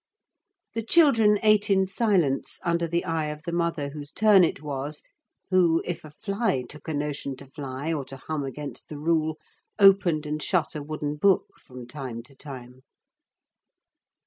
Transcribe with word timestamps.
The 0.73 0.81
children 0.81 1.37
ate 1.43 1.69
in 1.69 1.85
silence, 1.85 2.59
under 2.63 2.87
the 2.87 3.05
eye 3.05 3.27
of 3.27 3.43
the 3.43 3.51
mother 3.51 3.89
whose 3.89 4.09
turn 4.11 4.43
it 4.43 4.59
was, 4.63 5.03
who, 5.51 5.83
if 5.85 6.03
a 6.03 6.09
fly 6.09 6.63
took 6.67 6.87
a 6.87 6.93
notion 6.95 7.35
to 7.35 7.45
fly 7.45 7.93
or 7.93 8.03
to 8.05 8.17
hum 8.17 8.43
against 8.43 8.89
the 8.89 8.97
rule, 8.97 9.37
opened 9.77 10.25
and 10.25 10.41
shut 10.41 10.73
a 10.73 10.81
wooden 10.81 11.17
book 11.17 11.45
from 11.59 11.85
time 11.85 12.23
to 12.23 12.33
time. 12.35 12.81